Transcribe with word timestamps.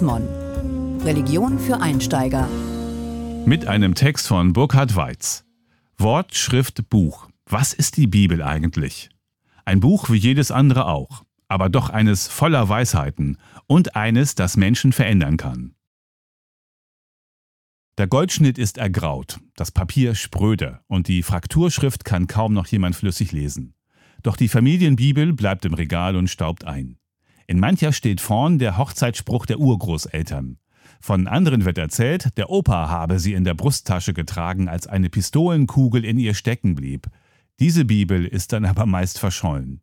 Mon. 0.00 0.26
Religion 1.04 1.58
für 1.58 1.78
Einsteiger. 1.78 2.48
Mit 3.44 3.66
einem 3.66 3.94
Text 3.94 4.26
von 4.26 4.54
Burkhard 4.54 4.96
Weiz. 4.96 5.44
Wort, 5.98 6.34
Schrift, 6.34 6.88
Buch. 6.88 7.28
Was 7.44 7.74
ist 7.74 7.98
die 7.98 8.06
Bibel 8.06 8.42
eigentlich? 8.42 9.10
Ein 9.66 9.80
Buch 9.80 10.08
wie 10.08 10.16
jedes 10.16 10.50
andere 10.50 10.86
auch, 10.86 11.22
aber 11.48 11.68
doch 11.68 11.90
eines 11.90 12.28
voller 12.28 12.70
Weisheiten 12.70 13.36
und 13.66 13.94
eines, 13.94 14.34
das 14.34 14.56
Menschen 14.56 14.92
verändern 14.92 15.36
kann. 15.36 15.74
Der 17.98 18.06
Goldschnitt 18.06 18.56
ist 18.56 18.78
ergraut, 18.78 19.38
das 19.54 19.70
Papier 19.70 20.14
spröde 20.14 20.80
und 20.86 21.08
die 21.08 21.22
Frakturschrift 21.22 22.06
kann 22.06 22.26
kaum 22.26 22.54
noch 22.54 22.68
jemand 22.68 22.96
flüssig 22.96 23.32
lesen. 23.32 23.74
Doch 24.22 24.38
die 24.38 24.48
Familienbibel 24.48 25.34
bleibt 25.34 25.66
im 25.66 25.74
Regal 25.74 26.16
und 26.16 26.30
staubt 26.30 26.64
ein. 26.64 26.96
In 27.46 27.60
mancher 27.60 27.92
steht 27.92 28.20
vorn 28.20 28.58
der 28.58 28.78
Hochzeitsspruch 28.78 29.46
der 29.46 29.58
Urgroßeltern. 29.58 30.58
Von 31.00 31.26
anderen 31.26 31.64
wird 31.64 31.76
erzählt, 31.76 32.36
der 32.38 32.48
Opa 32.48 32.88
habe 32.88 33.18
sie 33.18 33.34
in 33.34 33.44
der 33.44 33.54
Brusttasche 33.54 34.14
getragen, 34.14 34.68
als 34.68 34.86
eine 34.86 35.10
Pistolenkugel 35.10 36.04
in 36.04 36.18
ihr 36.18 36.34
stecken 36.34 36.74
blieb. 36.74 37.08
Diese 37.60 37.84
Bibel 37.84 38.24
ist 38.24 38.52
dann 38.52 38.64
aber 38.64 38.86
meist 38.86 39.18
verschollen. 39.18 39.82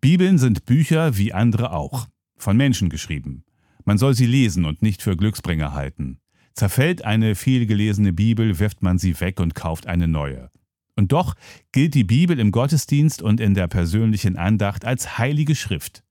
Bibeln 0.00 0.38
sind 0.38 0.66
Bücher 0.66 1.16
wie 1.16 1.32
andere 1.32 1.72
auch, 1.72 2.08
von 2.36 2.56
Menschen 2.56 2.88
geschrieben. 2.88 3.44
Man 3.84 3.98
soll 3.98 4.14
sie 4.14 4.26
lesen 4.26 4.64
und 4.64 4.82
nicht 4.82 5.02
für 5.02 5.16
Glücksbringer 5.16 5.72
halten. 5.74 6.18
Zerfällt 6.54 7.04
eine 7.04 7.34
vielgelesene 7.34 8.12
Bibel, 8.12 8.58
wirft 8.58 8.82
man 8.82 8.98
sie 8.98 9.18
weg 9.20 9.40
und 9.40 9.54
kauft 9.54 9.86
eine 9.86 10.08
neue. 10.08 10.50
Und 10.96 11.12
doch 11.12 11.34
gilt 11.70 11.94
die 11.94 12.04
Bibel 12.04 12.38
im 12.38 12.52
Gottesdienst 12.52 13.22
und 13.22 13.40
in 13.40 13.54
der 13.54 13.68
persönlichen 13.68 14.36
Andacht 14.36 14.84
als 14.84 15.18
heilige 15.18 15.54
Schrift. 15.54 16.02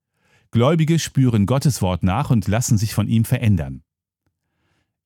Gläubige 0.52 1.00
spüren 1.00 1.46
Gottes 1.46 1.82
Wort 1.82 2.04
nach 2.04 2.30
und 2.30 2.48
lassen 2.50 2.78
sich 2.78 2.94
von 2.94 3.08
ihm 3.08 3.24
verändern. 3.24 3.84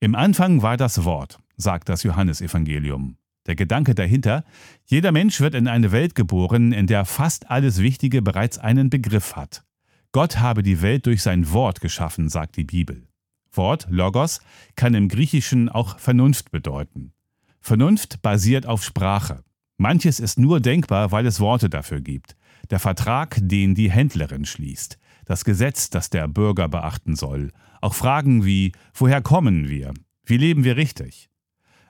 Im 0.00 0.16
Anfang 0.16 0.62
war 0.62 0.76
das 0.76 1.04
Wort, 1.04 1.38
sagt 1.56 1.88
das 1.88 2.02
Johannesevangelium. 2.02 3.16
Der 3.46 3.54
Gedanke 3.54 3.94
dahinter, 3.94 4.44
jeder 4.86 5.12
Mensch 5.12 5.40
wird 5.40 5.54
in 5.54 5.68
eine 5.68 5.92
Welt 5.92 6.16
geboren, 6.16 6.72
in 6.72 6.88
der 6.88 7.04
fast 7.04 7.48
alles 7.48 7.78
Wichtige 7.78 8.22
bereits 8.22 8.58
einen 8.58 8.90
Begriff 8.90 9.36
hat. 9.36 9.62
Gott 10.10 10.40
habe 10.40 10.64
die 10.64 10.82
Welt 10.82 11.06
durch 11.06 11.22
sein 11.22 11.52
Wort 11.52 11.80
geschaffen, 11.80 12.28
sagt 12.28 12.56
die 12.56 12.64
Bibel. 12.64 13.06
Wort, 13.52 13.86
Logos, 13.88 14.40
kann 14.74 14.94
im 14.94 15.08
Griechischen 15.08 15.68
auch 15.68 16.00
Vernunft 16.00 16.50
bedeuten. 16.50 17.12
Vernunft 17.60 18.20
basiert 18.20 18.66
auf 18.66 18.82
Sprache. 18.82 19.44
Manches 19.78 20.18
ist 20.18 20.40
nur 20.40 20.60
denkbar, 20.60 21.12
weil 21.12 21.24
es 21.26 21.38
Worte 21.38 21.70
dafür 21.70 22.00
gibt. 22.00 22.36
Der 22.70 22.80
Vertrag, 22.80 23.38
den 23.40 23.76
die 23.76 23.90
Händlerin 23.92 24.44
schließt. 24.44 24.98
Das 25.26 25.44
Gesetz, 25.44 25.90
das 25.90 26.08
der 26.08 26.28
Bürger 26.28 26.68
beachten 26.68 27.16
soll. 27.16 27.50
Auch 27.80 27.94
Fragen 27.94 28.44
wie, 28.44 28.72
woher 28.94 29.20
kommen 29.20 29.68
wir? 29.68 29.92
Wie 30.24 30.38
leben 30.38 30.64
wir 30.64 30.76
richtig? 30.76 31.28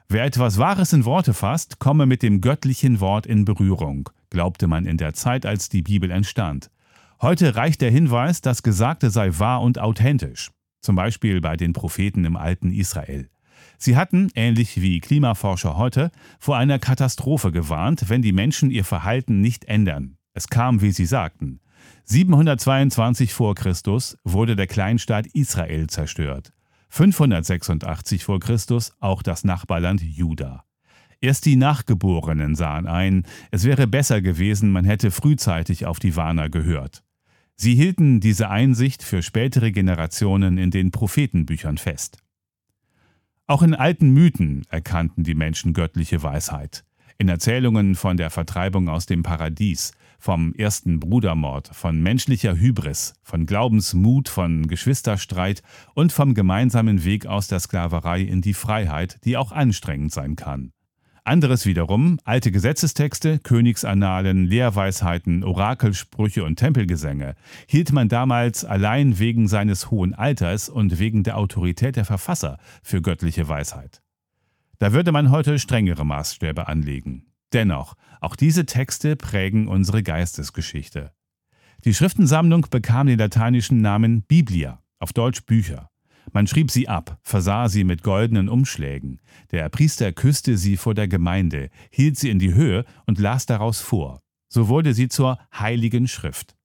Wer 0.09 0.25
etwas 0.25 0.59
Wahres 0.59 0.93
in 0.93 1.05
Worte 1.05 1.35
fasst, 1.35 1.79
komme 1.79 2.07
mit 2.07 2.23
dem 2.23 2.41
göttlichen 2.41 3.01
Wort 3.01 3.27
in 3.27 3.45
Berührung, 3.45 4.09
glaubte 4.31 4.67
man 4.67 4.87
in 4.87 4.97
der 4.97 5.13
Zeit, 5.15 5.45
als 5.45 5.69
die 5.69 5.83
Bibel 5.83 6.11
entstand. 6.11 6.71
Heute 7.21 7.57
reicht 7.57 7.83
der 7.83 7.91
Hinweis, 7.91 8.41
das 8.41 8.63
Gesagte 8.63 9.11
sei 9.11 9.31
wahr 9.39 9.63
und 9.63 9.79
authentisch, 9.79 10.51
zum 10.81 10.97
Beispiel 10.97 11.41
bei 11.41 11.57
den 11.57 11.73
Propheten 11.73 12.25
im 12.25 12.37
alten 12.37 12.71
Israel. 12.71 13.29
Sie 13.79 13.97
hatten, 13.97 14.31
ähnlich 14.35 14.81
wie 14.81 15.01
Klimaforscher 15.01 15.77
heute, 15.77 16.11
vor 16.39 16.57
einer 16.57 16.79
Katastrophe 16.79 17.53
gewarnt, 17.53 18.09
wenn 18.09 18.23
die 18.23 18.33
Menschen 18.33 18.71
ihr 18.71 18.85
Verhalten 18.85 19.41
nicht 19.41 19.67
ändern. 19.67 20.17
Es 20.35 20.49
kam, 20.49 20.81
wie 20.83 20.93
sie 20.93 21.07
sagten. 21.07 21.61
722 22.05 23.33
vor 23.35 23.55
Christus 23.55 24.17
wurde 24.25 24.57
der 24.57 24.67
Kleinstaat 24.67 25.27
Israel 25.29 25.89
zerstört. 25.89 26.53
586 26.91 28.25
vor 28.25 28.41
Christus 28.41 28.93
auch 29.01 29.23
das 29.23 29.45
Nachbarland 29.45 30.01
Juda. 30.03 30.65
Erst 31.21 31.47
die 31.47 31.57
Nachgeborenen 31.57 32.55
sahen 32.55 32.87
ein, 32.87 33.25
es 33.51 33.65
wäre 33.65 33.87
besser 33.87 34.21
gewesen, 34.21 34.71
man 34.71 34.85
hätte 34.85 35.11
frühzeitig 35.11 35.87
auf 35.87 35.99
die 35.99 36.15
Warner 36.15 36.51
gehört. 36.51 37.03
Sie 37.57 37.75
hielten 37.75 38.21
diese 38.21 38.51
Einsicht 38.51 39.03
für 39.03 39.23
spätere 39.23 39.73
Generationen 39.73 40.59
in 40.59 40.71
den 40.71 40.91
Prophetenbüchern 40.91 41.79
fest. 41.79 42.19
Auch 43.47 43.63
in 43.63 43.75
alten 43.75 44.11
Mythen 44.11 44.63
erkannten 44.69 45.25
die 45.25 45.35
Menschen 45.35 45.73
göttliche 45.73 46.23
Weisheit. 46.23 46.85
In 47.19 47.31
Erzählungen 47.31 47.95
von 47.95 48.19
der 48.19 48.29
Vertreibung 48.29 48.91
aus 48.91 49.07
dem 49.07 49.23
Paradies, 49.23 49.93
vom 50.19 50.53
ersten 50.53 51.01
Brudermord, 51.01 51.71
von 51.73 52.03
menschlicher 52.03 52.57
Hybris, 52.57 53.15
von 53.23 53.47
Glaubensmut, 53.47 54.29
von 54.29 54.67
Geschwisterstreit 54.67 55.63
und 55.95 56.13
vom 56.13 56.35
gemeinsamen 56.35 57.05
Weg 57.05 57.25
aus 57.27 57.49
der 57.49 57.61
Sklaverei 57.61 58.21
in 58.21 58.43
die 58.43 58.53
Freiheit, 58.53 59.19
die 59.25 59.39
auch 59.39 59.51
anstrengend 59.51 60.13
sein 60.13 60.37
kann. 60.37 60.73
Anderes 61.25 61.65
wiederum, 61.65 62.21
alte 62.25 62.53
Gesetzestexte, 62.53 63.39
Königsannalen, 63.39 64.45
Lehrweisheiten, 64.45 65.43
Orakelsprüche 65.43 66.45
und 66.45 66.57
Tempelgesänge, 66.57 67.35
hielt 67.67 67.93
man 67.93 68.09
damals 68.09 68.65
allein 68.65 69.19
wegen 69.19 69.49
seines 69.49 69.91
hohen 69.91 70.15
Alters 70.15 70.69
und 70.69 70.99
wegen 70.99 71.25
der 71.25 71.39
Autorität 71.39 71.97
der 71.97 72.05
Verfasser 72.05 72.59
für 72.83 73.01
göttliche 73.01 73.49
Weisheit. 73.49 74.03
Da 74.79 74.93
würde 74.93 75.13
man 75.13 75.31
heute 75.31 75.59
strengere 75.59 76.05
Maßstäbe 76.05 76.69
anlegen. 76.69 77.27
Dennoch, 77.53 77.95
auch 78.21 78.37
diese 78.37 78.67
Texte 78.67 79.17
prägen 79.17 79.69
unsere 79.69 80.03
Geistesgeschichte. 80.03 81.13
Die 81.85 81.95
Schriftensammlung 81.95 82.67
bekam 82.71 83.07
den 83.07 83.19
lateinischen 83.19 83.81
Namen 83.81 84.23
Biblia, 84.23 84.83
auf 84.99 85.13
Deutsch 85.13 85.45
Bücher. 85.47 85.91
Man 86.33 86.47
schrieb 86.47 86.71
sie 86.71 86.89
ab, 86.89 87.19
versah 87.23 87.69
sie 87.69 87.85
mit 87.85 88.03
goldenen 88.03 88.49
Umschlägen. 88.49 89.21
Der 89.53 89.69
Priester 89.69 90.13
küsste 90.13 90.59
sie 90.59 90.77
vor 90.77 90.95
der 90.95 91.07
Gemeinde, 91.07 91.71
hielt 91.91 92.19
sie 92.19 92.31
in 92.31 92.39
die 92.39 92.55
Höhe 92.55 92.85
und 93.07 93.19
las 93.19 93.47
daraus 93.47 93.81
vor. 93.81 94.23
So 94.49 94.69
wurde 94.69 94.93
sie 94.93 95.09
zur 95.09 95.39
heiligen 95.57 96.09
Schrift. 96.09 96.57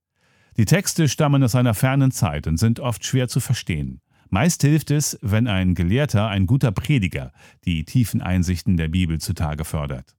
Die 0.58 0.66
Texte 0.66 1.08
stammen 1.08 1.44
aus 1.44 1.56
einer 1.56 1.74
fernen 1.74 2.12
Zeit 2.12 2.48
und 2.48 2.58
sind 2.58 2.80
oft 2.80 3.06
schwer 3.06 3.28
zu 3.28 3.40
verstehen. 3.40 4.02
Meist 4.34 4.62
hilft 4.62 4.92
es, 4.92 5.20
wenn 5.22 5.48
ein 5.48 5.76
Gelehrter, 5.76 6.30
ein 6.30 6.48
guter 6.48 6.72
Prediger 6.72 7.34
die 7.66 7.84
tiefen 7.84 8.22
Einsichten 8.22 8.78
der 8.78 8.88
Bibel 8.88 9.20
zutage 9.20 9.66
fördert. 9.66 10.16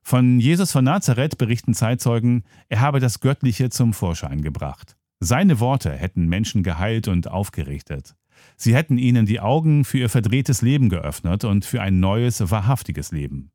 Von 0.00 0.38
Jesus 0.38 0.70
von 0.70 0.84
Nazareth 0.84 1.38
berichten 1.38 1.74
Zeitzeugen, 1.74 2.44
er 2.68 2.80
habe 2.80 3.00
das 3.00 3.18
Göttliche 3.18 3.68
zum 3.68 3.94
Vorschein 3.94 4.42
gebracht. 4.42 4.96
Seine 5.18 5.58
Worte 5.58 5.90
hätten 5.90 6.28
Menschen 6.28 6.62
geheilt 6.62 7.08
und 7.08 7.26
aufgerichtet. 7.26 8.14
Sie 8.56 8.76
hätten 8.76 8.96
ihnen 8.96 9.26
die 9.26 9.40
Augen 9.40 9.84
für 9.84 9.98
ihr 9.98 10.08
verdrehtes 10.08 10.62
Leben 10.62 10.88
geöffnet 10.88 11.42
und 11.42 11.64
für 11.64 11.82
ein 11.82 11.98
neues, 11.98 12.48
wahrhaftiges 12.48 13.10
Leben. 13.10 13.50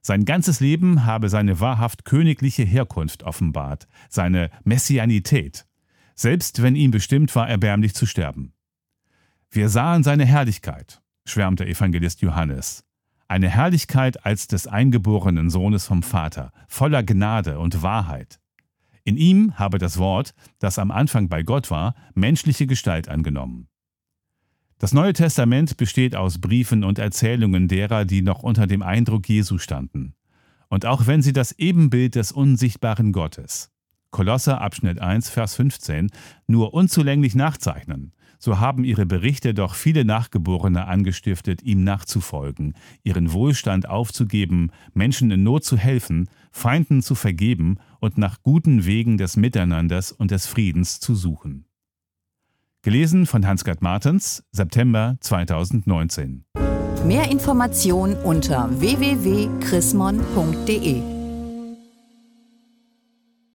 Sein 0.00 0.24
ganzes 0.24 0.60
Leben 0.60 1.04
habe 1.04 1.28
seine 1.28 1.60
wahrhaft 1.60 2.06
königliche 2.06 2.62
Herkunft 2.62 3.24
offenbart, 3.24 3.88
seine 4.08 4.50
Messianität, 4.64 5.66
selbst 6.14 6.62
wenn 6.62 6.76
ihm 6.76 6.92
bestimmt 6.92 7.34
war, 7.36 7.46
erbärmlich 7.46 7.94
zu 7.94 8.06
sterben. 8.06 8.54
Wir 9.50 9.68
sahen 9.68 10.02
seine 10.02 10.24
Herrlichkeit, 10.24 11.00
schwärmt 11.24 11.60
der 11.60 11.68
Evangelist 11.68 12.20
Johannes 12.20 12.84
eine 13.28 13.50
Herrlichkeit 13.50 14.24
als 14.24 14.48
des 14.48 14.66
eingeborenen 14.66 15.50
Sohnes 15.50 15.86
vom 15.86 16.02
Vater, 16.02 16.50
voller 16.66 17.02
Gnade 17.02 17.58
und 17.58 17.82
Wahrheit. 17.82 18.40
In 19.04 19.16
ihm 19.16 19.58
habe 19.58 19.78
das 19.78 19.98
Wort, 19.98 20.34
das 20.58 20.78
am 20.78 20.90
Anfang 20.90 21.28
bei 21.28 21.42
Gott 21.42 21.70
war, 21.70 21.94
menschliche 22.14 22.66
Gestalt 22.66 23.08
angenommen. 23.08 23.68
Das 24.78 24.92
Neue 24.92 25.12
Testament 25.12 25.76
besteht 25.76 26.16
aus 26.16 26.40
Briefen 26.40 26.84
und 26.84 26.98
Erzählungen 26.98 27.68
derer, 27.68 28.04
die 28.04 28.22
noch 28.22 28.42
unter 28.42 28.66
dem 28.66 28.82
Eindruck 28.82 29.28
Jesu 29.28 29.58
standen. 29.58 30.14
Und 30.68 30.86
auch 30.86 31.06
wenn 31.06 31.22
sie 31.22 31.32
das 31.32 31.52
Ebenbild 31.52 32.14
des 32.14 32.32
unsichtbaren 32.32 33.12
Gottes, 33.12 33.70
Kolosser 34.10 34.60
Abschnitt 34.60 35.00
1, 35.00 35.28
Vers 35.28 35.54
15, 35.56 36.10
nur 36.46 36.72
unzulänglich 36.72 37.34
nachzeichnen, 37.34 38.12
so 38.38 38.60
haben 38.60 38.84
ihre 38.84 39.06
Berichte 39.06 39.54
doch 39.54 39.74
viele 39.74 40.04
Nachgeborene 40.04 40.86
angestiftet, 40.86 41.62
ihm 41.62 41.84
nachzufolgen, 41.84 42.74
ihren 43.02 43.32
Wohlstand 43.32 43.88
aufzugeben, 43.88 44.70
Menschen 44.94 45.30
in 45.30 45.42
Not 45.42 45.64
zu 45.64 45.76
helfen, 45.76 46.28
Feinden 46.50 47.02
zu 47.02 47.14
vergeben 47.14 47.76
und 48.00 48.16
nach 48.18 48.42
guten 48.42 48.86
Wegen 48.86 49.18
des 49.18 49.36
Miteinanders 49.36 50.12
und 50.12 50.30
des 50.30 50.46
Friedens 50.46 51.00
zu 51.00 51.14
suchen. 51.14 51.66
Gelesen 52.82 53.26
von 53.26 53.46
Hans-Gerd 53.46 53.82
Martens, 53.82 54.44
September 54.52 55.16
2019. 55.20 56.44
Mehr 57.04 57.30
Informationen 57.30 58.16
unter 58.22 58.70
www.chrismon.de 58.80 61.17